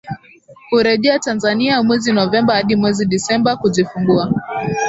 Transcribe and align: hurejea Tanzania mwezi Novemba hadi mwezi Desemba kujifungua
hurejea 0.69 1.19
Tanzania 1.19 1.83
mwezi 1.83 2.13
Novemba 2.13 2.53
hadi 2.53 2.75
mwezi 2.75 3.05
Desemba 3.05 3.55
kujifungua 3.57 4.31